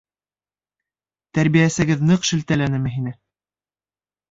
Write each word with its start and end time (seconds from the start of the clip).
—Тәрбиәсегеҙ 1.39 2.03
ныҡ 2.13 2.27
шелтәләнеме 2.33 2.97
һине? 2.97 3.17